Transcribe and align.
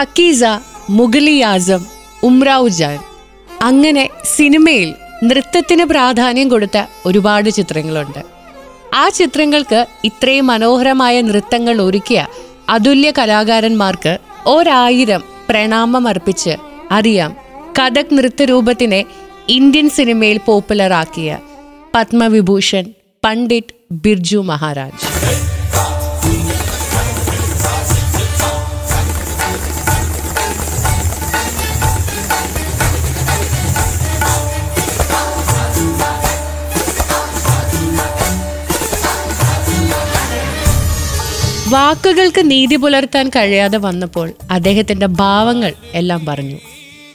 പക്കീസ 0.00 0.44
മുഗലി 0.90 1.40
ആസം 1.40 1.84
ഉമ്രാവ് 2.22 2.68
ജാൻ. 2.68 2.98
അങ്ങനെ 3.62 4.08
സിനിമയിൽ 4.36 4.94
നൃത്തത്തിന് 5.24 5.84
പ്രാധാന്യം 5.84 6.48
കൊടുത്ത 6.48 6.84
ഒരുപാട് 7.06 7.50
ചിത്രങ്ങളുണ്ട്. 7.50 8.22
ആ 8.94 9.08
ചിത്രങ്ങൾക്ക് 9.08 9.86
ഇത്രയും 10.04 10.46
മനോഹരമായ 10.46 11.20
നൃത്തങ്ങൾ 11.20 11.82
ഒരുക്കിയ 11.82 12.26
അതുല്യ 12.68 13.10
കലാകാരന്മാർക്ക് 13.10 14.18
ഒരായിരം 14.46 15.24
പ്രണാമം 15.50 16.08
അർപ്പിച്ച് 16.08 16.56
അറിയാം 16.90 17.36
കഥക് 17.78 18.18
നൃത്തരൂപത്തിനെ 18.18 19.04
ഇന്ത്യൻ 19.48 19.90
സിനിമയിൽ 19.90 20.40
പോപ്പുലറാക്കിയ 20.46 21.38
പത്മവിഭൂഷൺ 21.94 22.84
പണ്ഡിറ്റ് 23.24 23.74
ബിർജു 23.92 24.38
മഹാരാജ്. 24.38 25.49
വാക്കുകൾക്ക് 41.70 42.50
നീതി 42.50 42.76
പുലർത്താൻ 42.76 43.28
കഴിയാതെ 43.28 43.78
വന്നപ്പോൾ 43.78 44.32
അദ്ദേഹത്തിന്റെ 44.50 45.06
ഭാവങ്ങൾ 45.06 45.74
എല്ലാം 45.94 46.26
പറഞ്ഞു. 46.26 46.56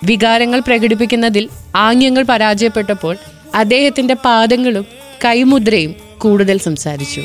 വികാരങ്ങൾ 0.03 0.59
പ്രകടിപ്പിക്കുന്നതിൽ 0.59 1.49
ആംഗ്യങ്ങൾ 1.75 2.23
പരാജയപ്പെട്ടപ്പോൾ 2.23 3.17
അദ്ദേഹത്തിന്റെ 3.55 4.13
പാദങ്ങളും 4.13 4.85
കൈമുദ്രയും 5.25 5.95
കൂടുതൽ 6.17 6.57
സംസാരിച്ചു. 6.57 7.21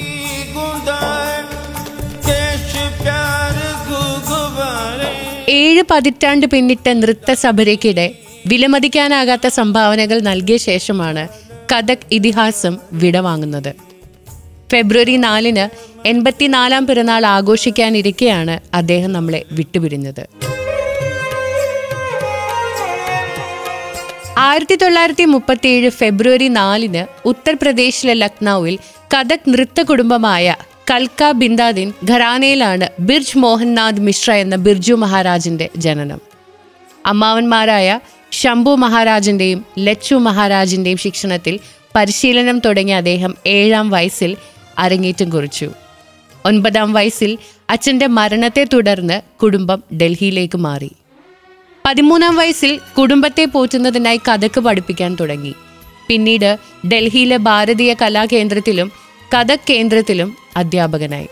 ഏഴ് 5.49 5.83
പതിറ്റാണ്ട് 5.91 6.47
പിന്നിട്ട 6.47 6.89
നൃത്തസഭയ്ക്കിടെ 6.89 8.15
വിലമതിക്കാനാകാത്ത 8.47 9.47
സംഭാവനകൾ 9.47 10.21
നൽകിയ 10.21 10.57
ശേഷമാണ് 10.57 11.29
കഥക് 11.73 12.07
ഇതിഹാസം 12.13 12.79
വിടവാങ്ങുന്നത്. 12.93 13.90
ഫെബ്രുവരി 14.71 15.17
നാലിന് 15.17 15.65
എൺപത്തിനാലാം 16.09 16.87
പിറന്നാൾ 16.87 17.27
ആഘോഷിക്കാനിരിക്കെയാണ് 17.27 18.61
അദ്ദേഹം 18.75 19.13
നമ്മളെ 19.13 19.45
വിട്ടുപിരിഞ്ഞത്. 19.53 20.29
ആയിരത്തി 24.39 24.75
തൊള്ളായിരത്തി 24.75 25.25
മുപ്പത്തിയേഴ് 25.25 25.89
ഫെബ്രുവരി 25.91 26.49
നാലിന് 26.49 27.29
ഉത്തർപ്രദേശിലെ 27.29 28.15
ലക്നൌവിൽ 28.15 28.79
കഥക് 29.15 29.49
നൃത്ത 29.49 29.81
കുടുംബമായ 29.83 30.57
കൽക്ക 30.91 31.31
ബിന്ദാദിൻ 31.31 31.93
ഘരാനയിലാണ് 32.11 32.89
ബിർജ് 33.01 33.39
മോഹൻനാഥ് 33.39 34.01
മിശ്ര 34.01 34.33
എന്ന 34.33 34.57
ബിർജു 34.57 34.95
മഹാരാജിന്റെ 34.95 35.69
ജനനം. 35.77 36.21
അമ്മാവന്മാരായ 37.07 38.01
ശംഭു 38.33 38.75
മഹാരാജിന്റെയും 38.75 39.65
ലച്ചു 39.79 40.15
മഹാരാജിന്റെയും 40.15 40.99
ശിക്ഷണത്തിൽ 40.99 41.61
പരിശീലനം 41.97 42.59
തുടങ്ങിയ 42.59 42.97
അദ്ദേഹം 42.97 43.37
ഏഴാം 43.47 43.91
വയസ്സിൽ 43.91 44.37
അരങ്ങേറ്റം 44.79 45.31
കുറിച്ചു. 45.31 45.71
ഒൻപതാം 46.47 46.93
വയസ്സിൽ 46.93 47.39
അച്ഛന്റെ 47.71 48.07
മരണത്തെ 48.07 48.67
തുടർന്ന് 48.73 49.23
കുടുംബം 49.43 49.83
ഡൽഹിയിലേക്ക് 49.97 50.59
മാറി. 50.59 50.91
പതിമൂന്നാം 51.87 52.37
വയസ്സിൽ 52.37 52.81
കുടുംബത്തെ 52.99 53.45
പോറ്റുന്നതിനായി 53.45 54.17
കഥക്ക് 54.17 54.61
പഠിപ്പിക്കാൻ 54.61 55.17
തുടങ്ങി. 55.21 55.55
പിന്നീട് 56.09 56.59
ഡൽഹിയിലെ 56.87 57.37
ഭാരതീയ 57.37 57.95
കലാകേന്ദ്രത്തിലും 58.03 58.93
കഥക് 59.35 59.59
കേന്ദ്രത്തിലും 59.71 60.37
അധ്യാപകനായി. 60.57 61.29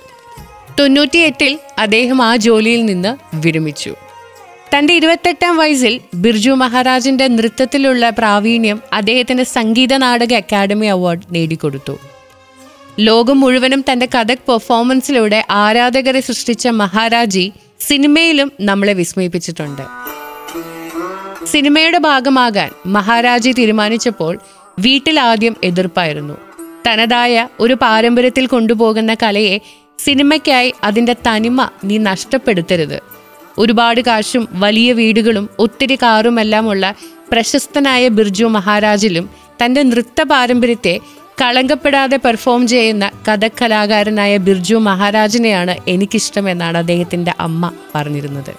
തൊണ്ണൂറ്റിയെട്ടിൽ 0.80 1.58
അദ്ദേഹം 1.78 2.22
ആ 2.22 2.36
ജോലിയിൽ 2.36 2.84
നിന്ന് 2.84 3.36
വിരമിച്ചു. 3.36 3.94
തന്റെ 4.78 4.94
ഇരുപത്തെട്ടാം 4.94 5.56
വയസ്സിൽ 5.56 6.00
ബിർജു 6.14 6.50
മഹാരാജിന്റെ 6.50 7.28
നൃത്തത്തിലുള്ള 7.28 8.10
പ്രാവീണ്യം 8.10 8.80
അദ്ദേഹത്തിന് 8.92 9.42
സംഗീത 9.42 9.96
നാടക 9.96 10.34
അക്കാദമി 10.34 10.86
അവാർഡ് 10.86 11.20
നേടിക്കൊടുത്തു. 11.30 11.98
ലോകം 13.00 13.40
മുഴുവനും 13.40 13.84
തന്റെ 13.92 14.08
കഥക് 14.14 14.38
പെർഫോമൻസിലൂടെ 14.38 15.44
ആരാധകരെ 15.50 16.20
സൃഷ്ടിച്ച 16.20 16.68
മഹാരാജി 16.68 17.52
സിനിമയിലും 17.80 18.52
നമ്മളെ 18.60 18.92
വിസ്മയിപ്പിച്ചിട്ടുണ്ട്. 18.92 19.82
സിനിമയുടെ 21.46 21.98
ഭാഗമാകാൻ 21.98 22.70
മഹാരാജി 22.86 23.52
തീരുമാനിച്ചപ്പോൾ 23.52 24.38
വീട്ടിൽ 24.78 25.20
ആദ്യം 25.20 25.56
എതിർപ്പായിരുന്നു. 25.64 26.34
തനതായ 26.86 27.48
ഒരു 27.60 27.74
പാരമ്പര്യത്തിൽ 27.74 28.46
കൊണ്ടുപോകുന്ന 28.46 29.14
കലയെ 29.14 29.58
സിനിമയ്ക്കായി 29.98 30.74
അതിന്റെ 30.84 31.16
തനിമ 31.26 31.68
നീ 31.84 31.98
നഷ്ടപ്പെടുത്തരുത്. 31.98 32.98
ഒരുപാട് 33.58 34.00
കാശും 34.00 34.48
വലിയ 34.52 34.92
വീടുകളും 34.92 35.48
ഒത്തിരി 35.58 35.96
കാറുമെല്ലാമുള്ള 35.96 36.94
പ്രശസ്തനായ 37.32 38.08
ബിർജു 38.08 38.44
മഹാരാജിലും 38.44 39.30
തന്റെ 39.64 39.82
നൃത്ത 39.82 40.22
പാരമ്പര്യത്തെ 40.22 41.00
കളങ്കപ്പെടാതെ 41.40 42.16
പെർഫോം 42.16 42.66
ചെയ്യുന്ന 42.66 43.10
കഥക് 43.28 43.58
കലാകാരനായ 43.62 44.36
ബിർജു 44.36 44.76
മഹാരാജനെയാണ് 44.76 44.88
മഹാരാജിനെയാണ് 44.88 45.76
എനിക്കിഷ്ടമെന്നാണ് 45.88 46.78
അദ്ദേഹത്തിന്റെ 46.78 47.34
അമ്മ 47.40 47.72
പറഞ്ഞിരുന്നത്. 47.94 48.54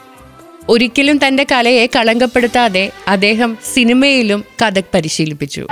ഒരിക്കലും 0.70 1.20
തന്റെ 1.28 1.46
കലയെ 1.52 1.86
കളങ്കപ്പെടുത്താതെ 1.86 2.92
അദ്ദേഹം 3.08 3.58
സിനിമയിലും 3.74 4.44
കഥക് 4.64 4.92
പരിശീലിപ്പിച്ചു. 4.94 5.68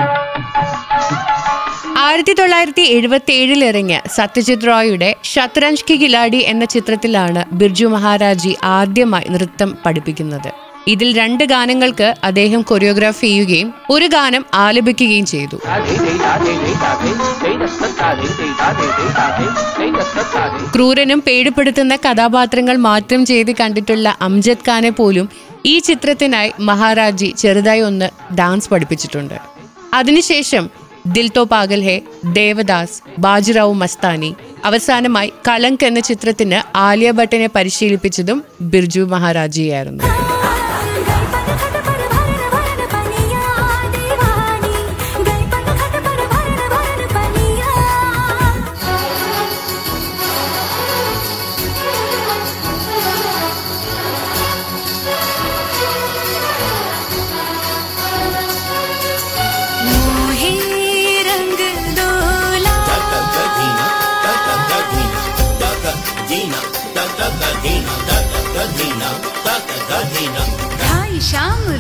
ആയിരത്തി 1.98 2.34
തൊള്ളായിരത്തി 2.34 2.82
എഴുപത്തി 2.82 3.32
ഏഴിൽ 3.32 3.66
ഇറങ്ങിയ 3.66 4.02
സത്യജിത് 4.16 4.68
റോയുടെ 4.68 5.16
ഷത്രഞ്ജ് 5.24 5.86
കി 5.90 5.94
ഗിലാഡി 5.94 6.38
എന്ന 6.38 6.66
ചിത്രത്തിലാണ് 6.66 7.44
ബിർജു 7.52 7.86
മഹാരാജി 7.86 8.58
ആദ്യമായി 8.64 9.28
നൃത്തം 9.30 9.78
പഠിപ്പിക്കുന്നത്. 9.86 10.67
ഇതിൽ 10.88 11.10
രണ്ട് 11.18 11.44
ഗാനങ്ങൾക്ക് 11.44 12.14
അദ്ദേഹം 12.24 12.62
കൊറിയോഗ്രാഫ് 12.62 13.22
ചെയ്യുകയും 13.22 13.74
ഒരു 13.90 14.08
ഗാനം 14.08 14.46
ആലപിക്കുകയും 14.54 15.26
ചെയ്തു. 15.26 15.58
ക്രൂരനും 20.76 21.24
പേടിപ്പെടുത്തുന്ന 21.28 21.96
കഥാപാത്രങ്ങൾ 21.96 22.78
മാത്രം 22.78 23.26
ചെയ്ത് 23.26 23.52
കണ്ടിട്ടുള്ള 23.52 24.18
അംജദ് 24.22 24.66
ഖാനെ 24.70 24.90
പോലും 24.90 25.30
ഈ 25.66 25.80
ചിത്രത്തിനായി 25.80 26.52
മഹാരാജി 26.60 27.34
ചെറുതായി 27.38 27.80
ഒന്ന് 27.80 28.10
ഡാൻസ് 28.40 28.70
പഠിപ്പിച്ചിട്ടുണ്ട്. 28.70 29.38
അതിനുശേഷം 29.94 30.70
ദിൽ 31.08 31.28
തോ 31.36 31.44
പാഗൽ 31.44 31.82
ഹെ 31.84 32.02
ദേവദാസ് 32.34 33.02
ബാജിറാവു 33.20 33.74
മസ്താനി 33.74 34.36
അവസാനമായി 34.66 35.34
കലങ്ക് 35.48 35.86
എന്ന 35.86 36.00
ചിത്രത്തിന് 36.00 36.78
ആലിയ 36.78 37.12
ഭട്ടിനെ 37.12 37.50
പരിശീലിപ്പിച്ചതും 37.56 38.44
ബിർജു 38.62 39.02
മഹാരാജിയായിരുന്നു. 39.02 40.04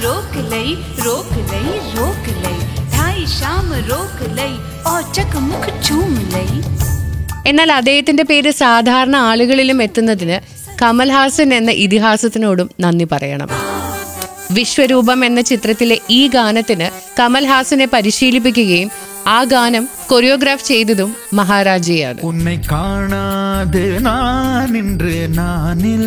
रोक 0.03 0.33
लई 0.51 0.69
रोक 1.05 1.29
लई 1.51 1.69
रोक 1.97 2.25
लई। 2.43 2.57
ढाई 2.93 3.25
शाम 3.25 3.67
रोक 3.91 4.17
लई 4.37 4.53
और 4.89 5.01
चकमुख 5.15 5.65
चूम 5.87 6.11
लई। 6.33 6.57
എന്നാൽ 7.47 7.71
അദ്ദേഹത്തിന്റെ 7.71 8.23
പേര് 8.23 8.51
സാധാരണ 8.51 9.15
ആളുകളിലും 9.15 9.83
എത്തുന്നതിന് 9.83 10.37
കമൽഹാസൻ 10.81 11.53
എന്ന 11.53 11.71
ഇതിഹാസത്തിനോടും 11.71 12.69
നന്ദി 12.79 13.07
പറയണം. 13.11 13.49
വിശ്വരൂപം 14.51 15.25
എന്ന 15.25 15.41
ചിത്രത്തിലെ 15.41 15.99
ഈ 16.09 16.27
ഗാനത്തിന് 16.27 16.89
കമൽഹാസനെ 17.19 17.87
പരിശീലിപ്പിക്കുകയും 17.93 18.91
ആ 19.27 19.43
ഗാനം 19.43 19.87
കൊറിയോഗ്രാഫ് 20.07 20.67
ചെയ്തതും 20.67 21.15
മഹാരാജയാണ്. 21.33 22.21
ഉന്നെ 22.21 22.61
കാണാതെ 22.71 23.97
നാനിൽ 25.37 26.05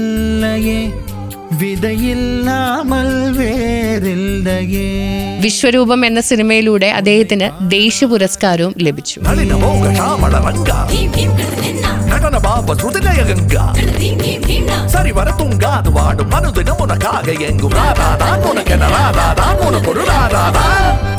വിശ്വരൂപം 5.41 6.07
എന്ന 6.07 6.21
സിനിമയിലൂടെ 6.21 6.87
അദ്ദേഹത്തിന് 6.87 7.71
ദേശീയ 7.71 8.09
പുരസ്കാരവും 8.09 8.75
ലഭിച്ചു. 8.79 9.21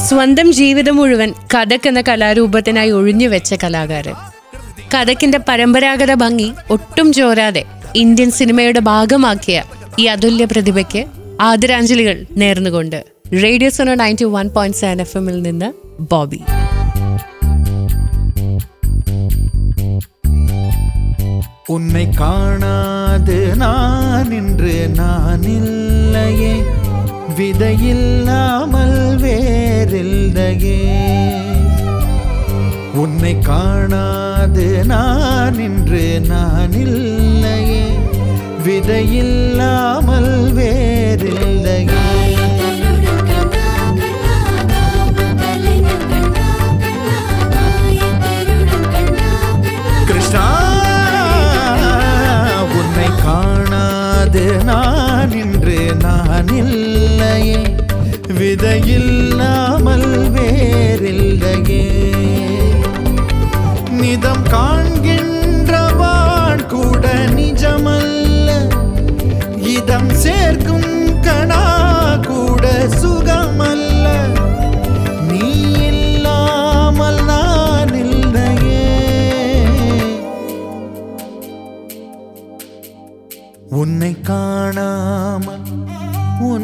സ്വന്തം 0.07 0.53
ജീവിതം 0.53 0.95
മുഴുവൻ 0.95 1.33
കഥക് 1.55 1.87
എന്ന 1.87 2.01
കലാരൂപത്തിനായി 2.01 2.89
ഒഴിഞ്ഞുവെച്ച 2.89 3.53
കലാകാരൻ. 3.53 4.13
കഥക്കിന്റെ 4.93 5.39
പരമ്പരാഗത 5.49 6.13
ഭംഗി 6.13 6.51
ഒട്ടും 6.71 7.13
ചോരാതെ 7.13 7.63
ഇന്ത്യൻ 7.95 8.31
സിനിമയുടെ 8.31 8.79
ഭാഗമാക്കിയ 8.79 9.63
ഈ 10.00 10.06
അതുല്യ 10.06 10.44
പ്രതിഭയ്ക്ക് 10.44 11.02
ആദരാഞ്ജലികൾ 11.40 12.16
നേർന്നുകൊണ്ട് 12.36 12.98
radio 13.42 13.70
Suno 13.70 13.94
ninety 13.94 14.26
one 14.30 14.48
point 14.48 14.76
seven 14.76 15.00
F 15.00 15.16
എമ്മിൽ 15.16 15.38
നിന്ന് 15.42 15.68
ബോബി 16.10 16.40
உன்னை 21.68 22.04
காணாது 22.18 23.38
நான் 23.56 24.32
இன்று 24.32 24.74
நான் 24.96 25.46
இல்லையே 25.54 26.52
விதையில்லாமல் 27.38 28.98
வேறில்லையே 29.22 30.78
உன்னை 32.94 33.34
காணாது 33.42 34.66
நான் 34.84 35.58
இன்று 35.60 36.04
நான் 36.28 36.76
இல்லையே 36.78 37.82
விதையில்லாமல் 38.65 40.33
வேறில்லை. 40.57 41.79
கிருஷ்ணா 50.07 50.45
உன்னை 52.79 53.09
காணாது 53.23 54.45
நான் 54.69 55.35
இன்று 55.41 55.79
நான் 56.05 56.53
இல்லையே 56.61 57.59
விதையில்லாமல் 58.39 60.09
வேறில்லையே. 60.37 61.83
நிதம் 64.01 64.45
காண 64.53 64.90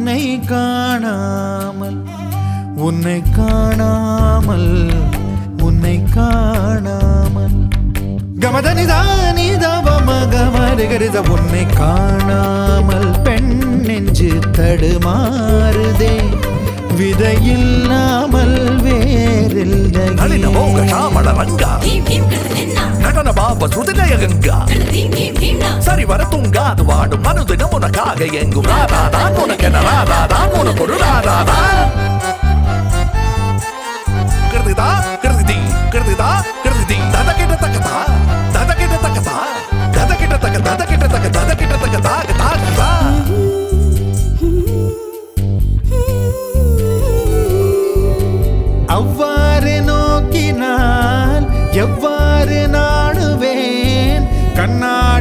உன்னை 0.08 0.40
காணாமல் 0.46 2.04
உன்னை 2.76 3.22
காணாமல் 3.36 4.92
உன்னை 5.62 6.04
காணாமல். 6.14 7.70
கமதனிதானிதவமகமருகரித 8.40 11.30
உன்னை 11.30 11.66
காணாமல் 11.66 13.22
பெண் 13.22 13.80
நெஞ்சு 13.80 14.40
தடுமாறுதே 14.58 16.20
விதையில்லா 16.96 18.27
வசுதனயகங்கா 23.60 24.58
சரி 25.80 26.04
வர 26.06 26.22
தூங்காது 26.26 26.84
வாடும். 26.84 27.22
மனுதினம் 27.22 27.74
உனக்காக 27.74 28.26
எங்கும் 28.40 28.68
ராதாதான் 28.68 29.38
உனக்கென 29.38 29.82
ராதாதான் 29.82 30.52
உனக்கு 30.60 30.84
ஒரு 30.84 30.98
ராதாதான் 30.98 31.74
கிருதிதான் 34.52 35.04
நாடுவேன் 54.57 55.16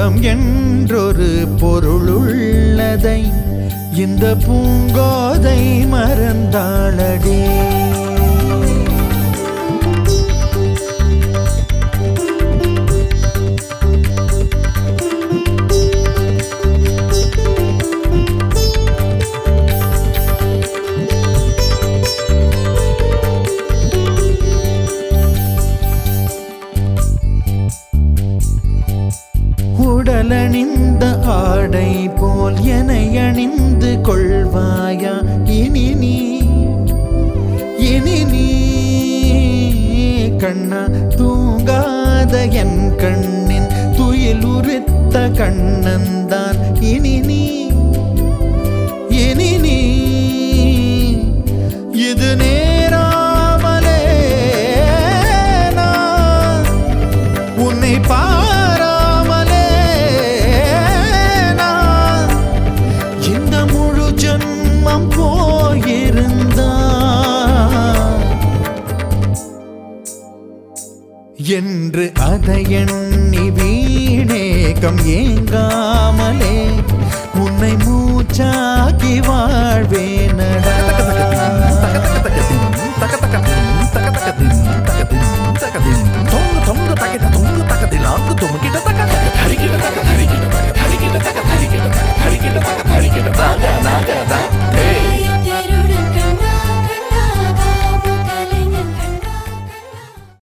பூலோகம் 0.00 0.22
என்றொரு 0.22 1.30
பொருளுள்ளதை 1.60 3.20
இந்த 3.94 4.24
பூங்கோதை 4.44 5.60
மறந்தாளடே. 5.92 7.40
உடலணிந்த 29.86 31.18
ஆடை 31.22 32.08
போல் 32.08 32.64
என 32.64 32.92
அணிந்து 33.20 33.98
கொள்வாயா? 34.08 35.44
இனி 35.44 35.94
நீ 35.94 36.38
இனி 37.78 38.24
நீ 38.24 38.46
கண்ணா 40.36 40.86
தூங்காத 41.16 42.48
என் 42.52 42.96
கண்ணின் 42.96 43.68
துயில் 43.96 44.46
கண்ணந்தான் 45.36 46.80
இனி 46.80 47.19
என்று 71.58 72.04
அதை 72.28 72.58
எண்ணி 72.80 73.44
வீணேகம் 73.58 75.00
ஏங்காமலே 75.16 76.56
உன்னை 77.34 77.72
மூச்சாக்கி 77.84 79.14
வாழ்வேனடா. 79.28 80.76